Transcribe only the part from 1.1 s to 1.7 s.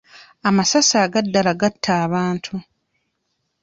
ddala